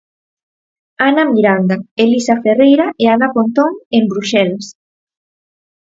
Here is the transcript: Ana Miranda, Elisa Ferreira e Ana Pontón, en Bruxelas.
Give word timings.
Ana 1.07 1.23
Miranda, 1.33 1.75
Elisa 2.03 2.35
Ferreira 2.43 2.87
e 3.03 3.05
Ana 3.15 3.27
Pontón, 3.35 3.71
en 3.97 4.03
Bruxelas. 4.11 4.65